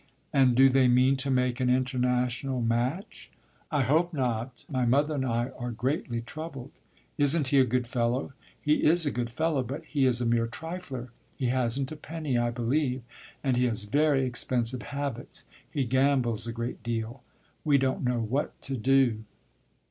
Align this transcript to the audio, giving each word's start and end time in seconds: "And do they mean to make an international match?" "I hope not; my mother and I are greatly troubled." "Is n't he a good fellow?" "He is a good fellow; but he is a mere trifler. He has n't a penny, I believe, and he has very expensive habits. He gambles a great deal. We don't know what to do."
"And 0.33 0.55
do 0.55 0.67
they 0.67 0.87
mean 0.87 1.15
to 1.17 1.29
make 1.29 1.59
an 1.59 1.69
international 1.69 2.59
match?" 2.59 3.29
"I 3.69 3.83
hope 3.83 4.13
not; 4.15 4.65
my 4.67 4.83
mother 4.83 5.13
and 5.13 5.23
I 5.23 5.49
are 5.49 5.69
greatly 5.69 6.21
troubled." 6.21 6.71
"Is 7.19 7.37
n't 7.37 7.49
he 7.49 7.59
a 7.59 7.65
good 7.65 7.85
fellow?" 7.85 8.33
"He 8.59 8.83
is 8.83 9.05
a 9.05 9.11
good 9.11 9.31
fellow; 9.31 9.61
but 9.61 9.85
he 9.85 10.07
is 10.07 10.19
a 10.19 10.25
mere 10.25 10.47
trifler. 10.47 11.09
He 11.35 11.49
has 11.53 11.79
n't 11.79 11.91
a 11.91 11.95
penny, 11.95 12.35
I 12.35 12.49
believe, 12.49 13.03
and 13.43 13.55
he 13.57 13.65
has 13.65 13.83
very 13.83 14.25
expensive 14.25 14.81
habits. 14.81 15.45
He 15.69 15.85
gambles 15.85 16.47
a 16.47 16.51
great 16.51 16.81
deal. 16.81 17.21
We 17.63 17.77
don't 17.77 18.01
know 18.03 18.21
what 18.21 18.59
to 18.63 18.77
do." 18.77 19.23